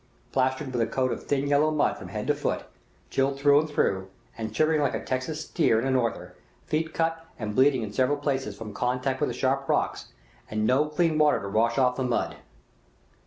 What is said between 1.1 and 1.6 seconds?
of thin